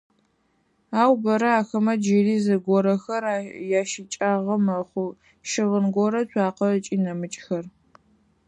Ау 1.01 1.13
бэрэ 1.23 1.49
ахэмэ 1.61 1.93
джыри 2.01 2.35
зыгорэхэр 2.45 3.23
ящыкӏагъэ 3.79 4.55
мэхъу: 4.65 5.17
щыгъын 5.49 5.85
горэ, 5.95 6.21
цуакъэ 6.29 6.67
ыкӏи 6.77 6.97
нэмыкӏхэр. 7.03 7.65